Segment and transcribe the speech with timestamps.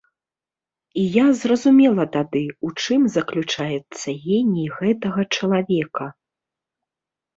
[1.01, 6.05] І я зразумела тады, у чым заключаецца геній гэтага чалавека.